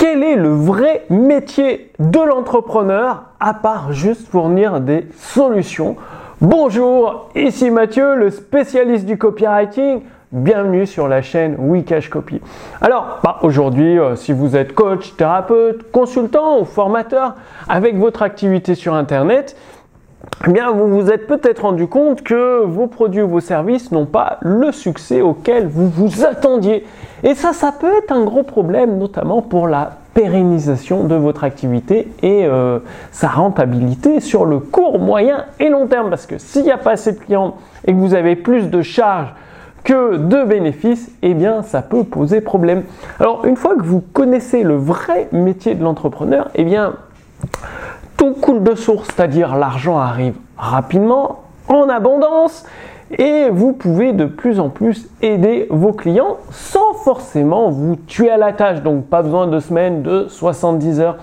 Quel 0.00 0.22
est 0.22 0.36
le 0.36 0.48
vrai 0.48 1.04
métier 1.10 1.92
de 1.98 2.20
l'entrepreneur 2.20 3.24
à 3.38 3.52
part 3.52 3.92
juste 3.92 4.28
fournir 4.28 4.80
des 4.80 5.06
solutions? 5.14 5.96
Bonjour, 6.40 7.28
ici 7.34 7.70
Mathieu, 7.70 8.14
le 8.14 8.30
spécialiste 8.30 9.04
du 9.04 9.18
copywriting. 9.18 10.00
Bienvenue 10.32 10.86
sur 10.86 11.06
la 11.06 11.20
chaîne 11.20 11.54
Wikash 11.58 12.08
Copy. 12.08 12.40
Alors, 12.80 13.18
bah, 13.22 13.40
aujourd'hui, 13.42 13.98
euh, 13.98 14.16
si 14.16 14.32
vous 14.32 14.56
êtes 14.56 14.72
coach, 14.72 15.14
thérapeute, 15.16 15.90
consultant 15.90 16.60
ou 16.60 16.64
formateur 16.64 17.34
avec 17.68 17.98
votre 17.98 18.22
activité 18.22 18.74
sur 18.74 18.94
Internet, 18.94 19.54
eh 20.46 20.52
bien, 20.52 20.70
vous 20.70 20.88
vous 20.88 21.10
êtes 21.10 21.26
peut-être 21.26 21.62
rendu 21.62 21.86
compte 21.86 22.22
que 22.22 22.64
vos 22.64 22.86
produits 22.86 23.20
ou 23.20 23.28
vos 23.28 23.40
services 23.40 23.92
n'ont 23.92 24.06
pas 24.06 24.38
le 24.40 24.72
succès 24.72 25.20
auquel 25.20 25.66
vous 25.66 25.88
vous 25.88 26.24
attendiez. 26.24 26.86
Et 27.22 27.34
ça, 27.34 27.52
ça 27.52 27.72
peut 27.72 27.92
être 27.98 28.10
un 28.10 28.24
gros 28.24 28.42
problème, 28.42 28.96
notamment 28.96 29.42
pour 29.42 29.68
la 29.68 29.98
pérennisation 30.14 31.04
de 31.04 31.14
votre 31.14 31.44
activité 31.44 32.08
et 32.22 32.46
euh, 32.46 32.78
sa 33.12 33.28
rentabilité 33.28 34.20
sur 34.20 34.46
le 34.46 34.60
court, 34.60 34.98
moyen 34.98 35.44
et 35.58 35.68
long 35.68 35.86
terme. 35.86 36.08
Parce 36.08 36.26
que 36.26 36.38
s'il 36.38 36.62
n'y 36.62 36.72
a 36.72 36.78
pas 36.78 36.92
assez 36.92 37.12
de 37.12 37.18
clients 37.18 37.56
et 37.86 37.92
que 37.92 37.98
vous 37.98 38.14
avez 38.14 38.34
plus 38.34 38.70
de 38.70 38.82
charges 38.82 39.34
que 39.84 40.16
de 40.16 40.44
bénéfices, 40.44 41.10
eh 41.22 41.34
bien 41.34 41.62
ça 41.62 41.82
peut 41.82 42.04
poser 42.04 42.40
problème. 42.40 42.84
Alors 43.18 43.44
une 43.44 43.56
fois 43.56 43.76
que 43.76 43.82
vous 43.82 44.00
connaissez 44.00 44.62
le 44.62 44.76
vrai 44.76 45.28
métier 45.32 45.74
de 45.74 45.84
l'entrepreneur, 45.84 46.48
eh 46.54 46.64
bien 46.64 46.94
tout 48.20 48.34
coule 48.34 48.62
de 48.62 48.74
source, 48.74 49.08
c'est-à-dire 49.08 49.56
l'argent 49.56 49.96
arrive 49.96 50.34
rapidement, 50.58 51.40
en 51.68 51.88
abondance, 51.88 52.66
et 53.16 53.48
vous 53.48 53.72
pouvez 53.72 54.12
de 54.12 54.26
plus 54.26 54.60
en 54.60 54.68
plus 54.68 55.08
aider 55.22 55.66
vos 55.70 55.94
clients 55.94 56.36
sans 56.50 56.92
forcément 56.92 57.70
vous 57.70 57.96
tuer 57.96 58.30
à 58.30 58.36
la 58.36 58.52
tâche. 58.52 58.82
Donc 58.82 59.06
pas 59.06 59.22
besoin 59.22 59.46
de 59.46 59.58
semaines 59.58 60.02
de 60.02 60.26
70 60.28 61.00
heures. 61.00 61.16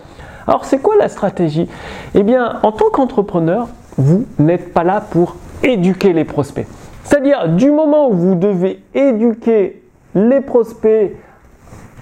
Alors 0.48 0.66
c'est 0.66 0.80
quoi 0.80 0.96
la 0.98 1.08
stratégie? 1.08 1.70
Eh 2.16 2.24
bien, 2.24 2.58
en 2.64 2.72
tant 2.72 2.90
qu'entrepreneur, 2.90 3.68
vous 4.00 4.26
n'êtes 4.40 4.74
pas 4.74 4.84
là 4.84 5.00
pour 5.00 5.36
éduquer 5.62 6.14
les 6.14 6.26
prospects. 6.26 6.66
C'est-à-dire 7.04 7.50
du 7.50 7.70
moment 7.70 8.10
où 8.10 8.14
vous 8.14 8.34
devez 8.34 8.82
éduquer 8.96 9.84
les 10.16 10.42
prospects 10.42 11.16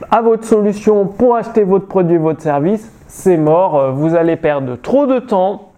à 0.09 0.21
votre 0.21 0.45
solution 0.45 1.05
pour 1.05 1.35
acheter 1.35 1.65
votre 1.65 1.87
produit, 1.87 2.15
votre 2.15 2.41
service, 2.41 2.94
c'est 3.15 3.37
mort, 3.37 3.77
euh, 3.77 3.91
vous 3.91 4.13
allez 4.13 4.35
perdre 4.35 4.75
trop 4.75 5.07
de 5.07 5.19
temps, 5.19 5.69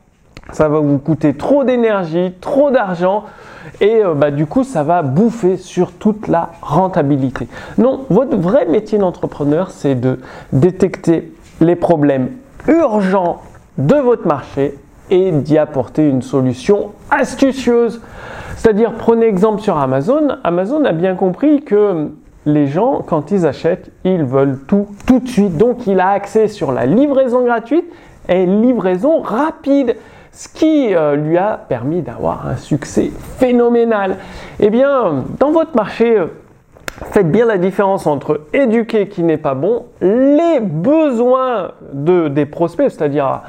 ça 0.51 0.67
va 0.67 0.79
vous 0.79 0.97
coûter 0.97 1.35
trop 1.35 1.63
d'énergie, 1.63 2.33
trop 2.41 2.71
d'argent 2.71 3.25
et 3.79 4.03
euh, 4.03 4.15
bah, 4.15 4.31
du 4.31 4.47
coup 4.47 4.63
ça 4.63 4.81
va 4.81 5.03
bouffer 5.03 5.55
sur 5.55 5.91
toute 5.91 6.27
la 6.27 6.49
rentabilité. 6.63 7.47
Non, 7.77 8.05
votre 8.09 8.35
vrai 8.35 8.65
métier 8.65 8.97
d'entrepreneur 8.97 9.69
c'est 9.69 9.93
de 9.93 10.19
détecter 10.51 11.31
les 11.61 11.75
problèmes 11.75 12.31
urgents 12.67 13.41
de 13.77 13.95
votre 13.95 14.27
marché 14.27 14.75
et 15.11 15.31
d'y 15.31 15.59
apporter 15.59 16.09
une 16.09 16.23
solution 16.23 16.91
astucieuse. 17.11 18.01
C'est-à-dire, 18.55 18.93
prenez 18.97 19.27
exemple 19.27 19.61
sur 19.61 19.77
Amazon. 19.77 20.37
Amazon 20.43 20.83
a 20.85 20.91
bien 20.91 21.13
compris 21.13 21.61
que 21.61 22.09
les 22.47 22.65
gens, 22.65 23.03
quand 23.05 23.31
ils 23.31 23.45
achètent, 23.45 23.91
ils 24.05 24.23
veulent 24.23 24.57
tout 24.67 24.87
tout 25.05 25.19
de 25.19 25.27
suite. 25.27 25.57
Donc, 25.57 25.85
il 25.85 25.99
a 25.99 26.09
accès 26.09 26.47
sur 26.47 26.71
la 26.71 26.85
livraison 26.85 27.43
gratuite 27.43 27.85
et 28.29 28.45
livraison 28.45 29.21
rapide, 29.21 29.97
ce 30.31 30.47
qui 30.47 30.95
euh, 30.95 31.15
lui 31.15 31.37
a 31.37 31.59
permis 31.67 32.01
d'avoir 32.01 32.47
un 32.47 32.55
succès 32.55 33.11
phénoménal. 33.37 34.15
Eh 34.59 34.69
bien, 34.69 35.25
dans 35.39 35.51
votre 35.51 35.75
marché, 35.75 36.17
euh, 36.17 36.27
faites 37.11 37.29
bien 37.29 37.45
la 37.45 37.57
différence 37.57 38.07
entre 38.07 38.41
éduquer 38.53 39.09
qui 39.09 39.23
n'est 39.23 39.37
pas 39.37 39.53
bon, 39.53 39.85
les 39.99 40.61
besoins 40.61 41.71
de, 41.91 42.29
des 42.29 42.45
prospects, 42.45 42.89
c'est-à-dire 42.89 43.41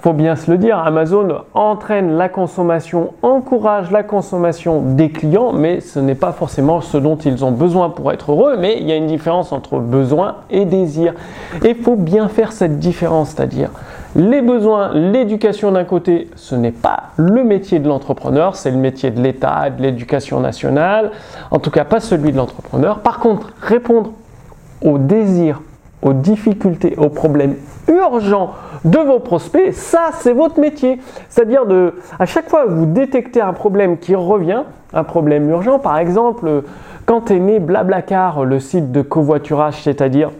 faut 0.00 0.12
bien 0.14 0.34
se 0.34 0.50
le 0.50 0.56
dire, 0.56 0.78
Amazon 0.78 1.42
entraîne 1.52 2.16
la 2.16 2.28
consommation, 2.28 3.12
encourage 3.22 3.90
la 3.90 4.02
consommation 4.02 4.80
des 4.80 5.10
clients, 5.10 5.52
mais 5.52 5.80
ce 5.80 5.98
n'est 5.98 6.14
pas 6.14 6.32
forcément 6.32 6.80
ce 6.80 6.96
dont 6.96 7.16
ils 7.16 7.44
ont 7.44 7.52
besoin 7.52 7.90
pour 7.90 8.10
être 8.10 8.32
heureux, 8.32 8.56
mais 8.58 8.78
il 8.78 8.88
y 8.88 8.92
a 8.92 8.96
une 8.96 9.06
différence 9.06 9.52
entre 9.52 9.78
besoin 9.78 10.36
et 10.50 10.64
désir. 10.64 11.14
Et 11.64 11.70
il 11.70 11.76
faut 11.76 11.96
bien 11.96 12.28
faire 12.28 12.52
cette 12.52 12.78
différence, 12.78 13.30
c'est-à-dire 13.30 13.70
les 14.16 14.40
besoins, 14.42 14.92
l'éducation 14.92 15.70
d'un 15.70 15.84
côté, 15.84 16.28
ce 16.34 16.56
n'est 16.56 16.72
pas 16.72 17.10
le 17.16 17.44
métier 17.44 17.78
de 17.78 17.86
l'entrepreneur, 17.86 18.56
c'est 18.56 18.70
le 18.70 18.76
métier 18.76 19.10
de 19.10 19.20
l'État, 19.20 19.70
de 19.70 19.82
l'éducation 19.82 20.40
nationale, 20.40 21.12
en 21.50 21.58
tout 21.58 21.70
cas 21.70 21.84
pas 21.84 22.00
celui 22.00 22.32
de 22.32 22.36
l'entrepreneur. 22.36 23.00
Par 23.00 23.20
contre, 23.20 23.52
répondre 23.60 24.10
aux 24.82 24.98
désirs, 24.98 25.60
aux 26.02 26.12
difficultés, 26.12 26.96
aux 26.96 27.10
problèmes 27.10 27.54
urgents 27.90 28.52
de 28.84 28.98
vos 28.98 29.18
prospects, 29.18 29.74
ça 29.74 30.10
c'est 30.14 30.32
votre 30.32 30.58
métier. 30.58 31.00
C'est-à-dire 31.28 31.66
de, 31.66 31.94
à 32.18 32.26
chaque 32.26 32.48
fois 32.48 32.64
vous 32.66 32.86
détectez 32.86 33.40
un 33.40 33.52
problème 33.52 33.98
qui 33.98 34.14
revient, 34.14 34.62
un 34.92 35.04
problème 35.04 35.48
urgent, 35.50 35.78
par 35.78 35.98
exemple, 35.98 36.62
quand 37.06 37.30
est 37.30 37.38
né 37.38 37.58
Blablacar, 37.58 38.44
le 38.44 38.60
site 38.60 38.92
de 38.92 39.02
covoiturage, 39.02 39.82
c'est-à-dire 39.82 40.30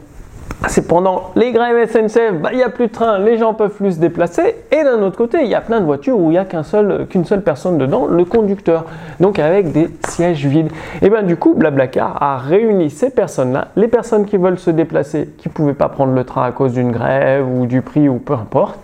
c'est 0.68 0.86
pendant 0.86 1.30
les 1.36 1.52
grèves 1.52 1.88
SNCF, 1.88 2.34
bah, 2.34 2.50
il 2.52 2.58
n'y 2.58 2.62
a 2.62 2.68
plus 2.68 2.88
de 2.88 2.92
train, 2.92 3.18
les 3.18 3.38
gens 3.38 3.54
peuvent 3.54 3.74
plus 3.74 3.92
se 3.92 3.98
déplacer. 3.98 4.56
Et 4.70 4.84
d'un 4.84 5.02
autre 5.02 5.16
côté, 5.16 5.38
il 5.42 5.48
y 5.48 5.54
a 5.54 5.60
plein 5.60 5.80
de 5.80 5.86
voitures 5.86 6.18
où 6.18 6.30
il 6.30 6.32
n'y 6.32 6.38
a 6.38 6.44
qu'une 6.44 6.62
seul, 6.62 7.06
seule 7.24 7.42
personne 7.42 7.78
dedans, 7.78 8.06
le 8.06 8.24
conducteur. 8.24 8.84
Donc 9.20 9.38
avec 9.38 9.72
des 9.72 9.88
sièges 10.06 10.44
vides. 10.44 10.70
Et 11.00 11.08
bien 11.08 11.22
du 11.22 11.36
coup, 11.36 11.54
Blablacar 11.54 12.22
a 12.22 12.36
réuni 12.36 12.90
ces 12.90 13.10
personnes-là, 13.10 13.68
les 13.76 13.88
personnes 13.88 14.26
qui 14.26 14.36
veulent 14.36 14.58
se 14.58 14.70
déplacer, 14.70 15.30
qui 15.38 15.48
ne 15.48 15.54
pouvaient 15.54 15.74
pas 15.74 15.88
prendre 15.88 16.12
le 16.12 16.24
train 16.24 16.44
à 16.44 16.52
cause 16.52 16.74
d'une 16.74 16.92
grève 16.92 17.46
ou 17.48 17.66
du 17.66 17.80
prix 17.80 18.08
ou 18.08 18.18
peu 18.18 18.34
importe, 18.34 18.78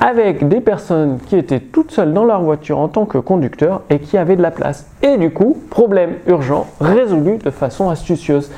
avec 0.00 0.48
des 0.48 0.60
personnes 0.60 1.18
qui 1.26 1.36
étaient 1.36 1.60
toutes 1.60 1.90
seules 1.90 2.14
dans 2.14 2.24
leur 2.24 2.42
voiture 2.42 2.78
en 2.78 2.88
tant 2.88 3.04
que 3.04 3.18
conducteur 3.18 3.82
et 3.90 3.98
qui 3.98 4.16
avaient 4.16 4.36
de 4.36 4.42
la 4.42 4.50
place. 4.50 4.86
Et 5.02 5.18
du 5.18 5.30
coup, 5.30 5.56
problème 5.70 6.14
urgent 6.26 6.66
résolu 6.80 7.38
de 7.38 7.50
façon 7.50 7.90
astucieuse. 7.90 8.50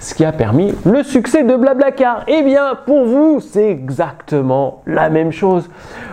Ce 0.00 0.14
qui 0.14 0.24
a 0.24 0.32
permis 0.32 0.74
le 0.84 1.02
succès 1.02 1.44
de 1.44 1.54
Blablacar. 1.56 2.07
Eh 2.26 2.42
bien, 2.42 2.74
pour 2.86 3.04
vous, 3.04 3.40
c'est 3.40 3.68
exactement 3.68 4.82
la 4.86 5.10
même 5.10 5.32
chose. 5.32 5.68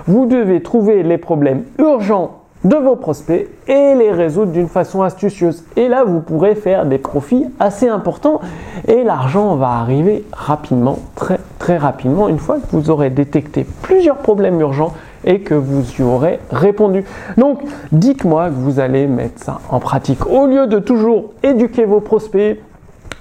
Vous 0.07 0.25
devez 0.25 0.61
trouver 0.61 1.03
les 1.03 1.17
problèmes 1.17 1.63
urgents 1.79 2.41
de 2.63 2.75
vos 2.75 2.95
prospects 2.95 3.47
et 3.67 3.95
les 3.95 4.11
résoudre 4.11 4.51
d'une 4.51 4.67
façon 4.67 5.03
astucieuse. 5.03 5.63
Et 5.75 5.87
là, 5.87 6.03
vous 6.03 6.19
pourrez 6.19 6.55
faire 6.55 6.85
des 6.85 6.97
profits 6.97 7.45
assez 7.59 7.87
importants 7.87 8.41
et 8.87 9.03
l'argent 9.03 9.55
va 9.55 9.69
arriver 9.69 10.23
rapidement, 10.33 10.97
très 11.15 11.39
très 11.59 11.77
rapidement, 11.77 12.27
une 12.27 12.39
fois 12.39 12.57
que 12.57 12.75
vous 12.75 12.89
aurez 12.89 13.09
détecté 13.09 13.65
plusieurs 13.81 14.17
problèmes 14.17 14.59
urgents 14.59 14.93
et 15.23 15.39
que 15.39 15.55
vous 15.55 15.83
y 15.97 16.03
aurez 16.03 16.39
répondu. 16.51 17.03
Donc, 17.37 17.61
dites-moi 17.91 18.49
que 18.49 18.55
vous 18.55 18.79
allez 18.79 19.07
mettre 19.07 19.43
ça 19.43 19.59
en 19.69 19.79
pratique. 19.79 20.27
Au 20.27 20.45
lieu 20.45 20.67
de 20.67 20.79
toujours 20.79 21.31
éduquer 21.41 21.85
vos 21.85 22.01
prospects, 22.01 22.59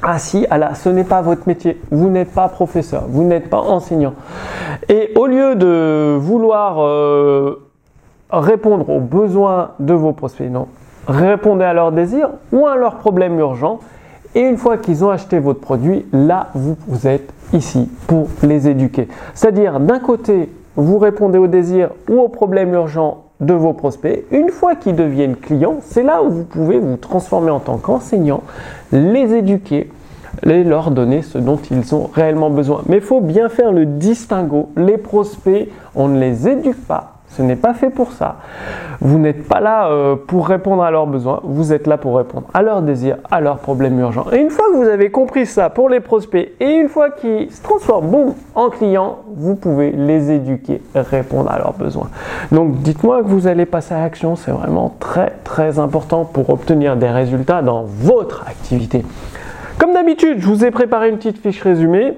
ah 0.07 0.19
si, 0.19 0.47
ah 0.51 0.75
ce 0.75 0.89
n'est 0.91 1.05
pas 1.05 1.23
votre 1.23 1.49
métier. 1.49 1.81
Vous 1.91 2.11
n'êtes 2.11 2.33
pas 2.33 2.49
professeur, 2.49 3.05
vous 3.09 3.25
n'êtes 3.25 3.49
pas 3.49 3.61
enseignant. 3.61 4.13
Et 4.89 5.13
au 5.17 5.27
lieu 5.27 5.55
de 5.55 6.17
vouloir 6.19 6.77
euh, 6.81 7.67
répondre 8.31 8.91
aux 8.91 9.01
besoins 9.01 9.71
de 9.81 9.95
vos 9.95 10.13
prospects, 10.13 10.51
non, 10.51 10.69
répondez 11.09 11.65
à 11.65 11.73
leurs 11.73 11.93
désirs 11.93 12.31
ou 12.53 12.67
à 12.67 12.77
leurs 12.77 12.97
problèmes 12.97 13.39
urgents. 13.39 13.81
Et 14.35 14.41
une 14.41 14.57
fois 14.57 14.77
qu'ils 14.79 15.05
ont 15.05 15.11
acheté 15.11 15.39
votre 15.39 15.61
produit, 15.61 16.07
là, 16.13 16.49
vous, 16.55 16.77
vous 16.87 17.07
êtes 17.07 17.33
ici 17.53 17.89
pour 18.07 18.27
les 18.43 18.69
éduquer. 18.69 19.09
C'est-à-dire, 19.33 19.81
d'un 19.81 20.01
côté, 20.01 20.51
vous 20.77 20.99
répondez 20.99 21.39
aux 21.39 21.47
désirs 21.47 21.91
ou 22.11 22.19
aux 22.19 22.29
problèmes 22.29 22.75
urgents 22.75 23.25
de 23.41 23.55
vos 23.55 23.73
prospects. 23.73 24.25
Une 24.31 24.51
fois 24.51 24.75
qu'ils 24.75 24.97
deviennent 24.97 25.37
clients, 25.37 25.79
c'est 25.83 26.03
là 26.03 26.23
où 26.23 26.31
vous 26.31 26.45
pouvez 26.45 26.79
vous 26.79 26.97
transformer 26.97 27.51
en 27.51 27.61
tant 27.61 27.79
qu'enseignant, 27.79 28.43
les 28.93 29.35
éduquer, 29.35 29.91
les 30.43 30.65
leur 30.65 30.91
donner 30.91 31.23
ce 31.23 31.39
dont 31.39 31.59
ils 31.71 31.95
ont 31.95 32.11
réellement 32.13 32.51
besoin. 32.51 32.83
Mais 32.87 32.97
il 32.97 33.03
faut 33.03 33.21
bien 33.21 33.49
faire 33.49 33.73
le 33.73 33.87
distinguo. 33.87 34.71
Les 34.77 34.99
prospects, 34.99 35.69
on 35.95 36.09
ne 36.09 36.19
les 36.19 36.49
éduque 36.49 36.87
pas, 36.87 37.14
ce 37.37 37.43
n'est 37.43 37.57
pas 37.57 37.75
fait 37.75 37.91
pour 37.91 38.13
ça. 38.13 38.37
Vous 39.01 39.19
n'êtes 39.19 39.47
pas 39.47 39.61
là 39.61 39.89
euh, 39.89 40.17
pour 40.17 40.47
répondre 40.47 40.83
à 40.83 40.91
leurs 40.91 41.07
besoins, 41.07 41.41
vous 41.43 41.73
êtes 41.73 41.87
là 41.87 41.99
pour 41.99 42.17
répondre 42.17 42.47
à 42.55 42.63
leurs 42.63 42.83
désirs, 42.83 43.17
à 43.31 43.41
leurs 43.41 43.59
problèmes 43.59 43.99
urgents. 43.99 44.27
Et 44.33 44.39
une 44.39 44.51
fois 44.51 44.67
que 44.73 44.77
vous 44.77 44.89
avez 44.89 45.11
compris 45.11 45.47
ça 45.47 45.71
pour 45.71 45.89
les 45.89 46.01
prospects 46.01 46.53
et 46.61 46.71
une 46.71 46.89
fois 46.89 47.11
qu'ils 47.11 47.51
se 47.51 47.63
transforment 47.63 48.35
en 48.55 48.71
clients, 48.71 49.19
vous 49.35 49.57
pouvez 49.57 49.91
les 49.91 50.31
éduquer, 50.31 50.81
répondre 50.95 51.51
à 51.51 51.59
leurs 51.59 51.75
besoins. 51.75 52.09
Donc 52.53 52.77
dites-moi 52.79 53.23
que 53.23 53.29
vous 53.29 53.47
allez 53.47 53.67
passer 53.67 53.95
à 53.95 54.01
l'action, 54.01 54.37
c'est 54.37 54.53
vraiment 54.53 54.95
très 55.01 55.33
très 55.43 55.79
important 55.79 56.25
pour 56.25 56.51
obtenir 56.51 56.97
des 56.97 57.11
résultats 57.11 57.63
dans 57.63 57.85
votre 57.85 58.45
activité. 58.47 59.05
Comme 59.79 59.93
d'habitude, 59.93 60.39
je 60.39 60.47
vous 60.47 60.65
ai 60.65 60.71
préparé 60.71 61.09
une 61.09 61.17
petite 61.17 61.39
fiche 61.39 61.61
résumée 61.63 62.15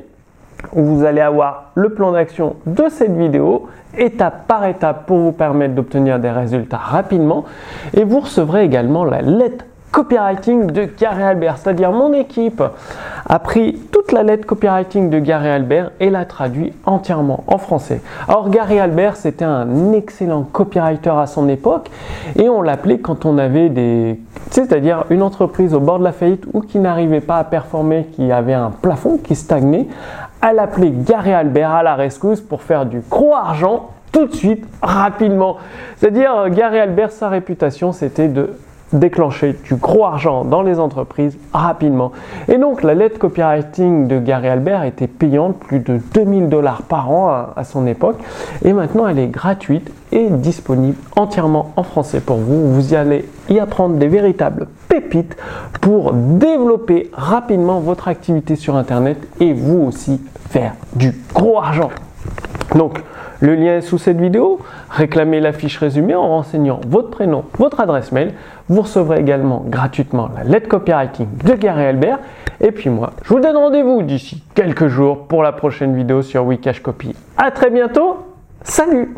où 0.73 0.83
vous 0.83 1.05
allez 1.05 1.21
avoir 1.21 1.71
le 1.75 1.91
plan 1.91 2.13
d'action 2.13 2.57
de 2.67 2.85
cette 2.89 3.17
vidéo, 3.17 3.69
étape 3.97 4.47
par 4.47 4.65
étape 4.67 5.07
pour 5.07 5.19
vous 5.19 5.33
permettre 5.33 5.75
d'obtenir 5.75 6.19
des 6.19 6.31
résultats 6.31 6.77
rapidement. 6.77 7.45
Et 7.95 8.05
vous 8.05 8.21
recevrez 8.21 8.65
également 8.65 9.05
la 9.05 9.23
lettre 9.23 9.65
copywriting 9.93 10.67
de 10.67 10.85
Gary 10.99 11.23
Albert, 11.23 11.57
c'est-à-dire 11.57 11.91
mon 11.91 12.13
équipe 12.13 12.63
a 13.29 13.39
pris 13.39 13.81
toute 13.91 14.13
la 14.13 14.23
lettre 14.23 14.47
copywriting 14.47 15.09
de 15.09 15.19
Gary 15.19 15.49
Albert 15.49 15.91
et 16.01 16.11
l'a 16.11 16.27
traduit 16.27 16.75
entièrement 16.85 17.45
en 17.47 17.57
français. 17.57 18.03
Alors 18.29 18.51
Gary 18.51 18.79
Albert, 18.79 19.17
c'était 19.17 19.47
un 19.47 19.93
excellent 19.93 20.43
copywriter 20.43 21.15
à 21.17 21.27
son 21.27 21.49
époque 21.49 21.91
et 22.37 22.51
on 22.51 22.61
l'appelait 22.61 22.99
quand 22.99 23.25
on 23.25 23.39
avait 23.39 23.71
des 23.71 24.21
c'est-à-dire 24.51 25.05
une 25.11 25.23
entreprise 25.23 25.75
au 25.75 25.81
bord 25.81 25.99
de 25.99 26.05
la 26.05 26.13
faillite 26.13 26.45
ou 26.53 26.61
qui 26.61 26.79
n'arrivait 26.79 27.21
pas 27.21 27.39
à 27.39 27.45
performer, 27.45 28.07
qui 28.13 28.31
avait 28.31 28.55
un 28.55 28.71
plafond 28.71 29.19
qui 29.19 29.35
stagnait, 29.35 29.87
à 30.43 30.53
l'appeler 30.53 30.93
Gary 30.93 31.33
Albert 31.33 31.71
à 31.71 31.83
la 31.83 31.95
rescousse 31.95 32.41
pour 32.41 32.63
faire 32.63 32.87
du 32.87 33.01
gros 33.09 33.35
argent 33.35 33.91
tout 34.13 34.27
de 34.27 34.35
suite, 34.35 34.67
rapidement. 34.81 35.59
C'est-à-dire, 35.97 36.49
Gary 36.49 36.79
Albert, 36.79 37.11
sa 37.11 37.29
réputation, 37.29 37.93
c'était 37.93 38.29
de 38.29 38.51
déclencher 38.93 39.57
du 39.65 39.75
gros 39.75 40.05
argent 40.05 40.45
dans 40.45 40.63
les 40.63 40.79
entreprises 40.79 41.37
rapidement. 41.53 42.13
Et 42.49 42.57
donc 42.57 42.83
la 42.83 42.95
lettre 42.95 43.19
copywriting 43.19 44.07
de 44.07 44.19
Gary 44.19 44.49
Albert 44.49 44.85
était 44.85 45.09
payante, 45.09 45.59
plus 45.59 45.81
de 45.81 46.01
2000 46.15 46.49
dollars 46.49 46.83
par 46.83 47.11
an 47.11 47.47
à, 47.57 47.65
son 47.65 47.87
époque. 47.87 48.17
Et 48.65 48.73
maintenant 48.73 49.09
elle 49.09 49.19
est 49.19 49.27
gratuite 49.27 49.93
et 50.13 50.31
disponible 50.31 50.97
entièrement 51.17 51.73
en 51.77 51.83
français 51.83 52.21
pour 52.21 52.37
vous. 52.37 52.73
Vous 52.73 52.93
y 52.93 52.97
allez 52.97 53.25
y 53.49 53.59
apprendre 53.59 53.97
des 53.97 54.09
véritables 54.09 54.69
pépites 54.89 55.37
pour 55.81 56.13
développer 56.13 57.11
rapidement 57.13 57.81
votre 57.81 58.09
activité 58.09 58.57
sur 58.57 58.77
Internet 58.77 59.19
et 59.41 59.53
vous 59.53 59.83
aussi 59.83 60.21
faire 60.51 60.75
du 60.95 61.13
gros 61.35 61.59
argent. 61.59 61.91
Donc, 62.75 63.01
le 63.41 63.55
lien 63.55 63.77
est 63.77 63.81
sous 63.83 63.99
cette 63.99 64.21
vidéo. 64.21 64.61
Réclamez 64.91 65.41
la 65.41 65.53
fiche 65.53 65.79
résumée 65.79 66.15
en 66.15 66.27
renseignant 66.27 66.81
votre 66.87 67.11
prénom, 67.11 67.45
votre 67.59 67.81
adresse 67.81 68.13
mail. 68.13 68.33
Vous 68.69 68.83
recevrez 68.83 69.21
également 69.21 69.65
gratuitement 69.67 70.29
la 70.35 70.45
lettre 70.45 70.69
copywriting 70.69 71.29
de 71.45 71.53
Gary 71.55 71.85
Albert. 71.85 72.19
Et 72.61 72.73
puis 72.73 72.89
moi, 72.89 73.13
je 73.23 73.35
vous 73.35 73.41
donne 73.41 73.57
rendez-vous 73.57 74.03
d'ici 74.03 74.43
quelques 74.55 74.89
jours 74.89 75.27
pour 75.27 75.43
la 75.43 75.53
prochaine 75.53 75.95
vidéo 75.95 76.23
sur 76.23 76.47
Wikash 76.47 76.81
Copy. 76.81 77.15
À 77.37 77.51
très 77.51 77.71
bientôt. 77.71 78.17
Salut 78.63 79.15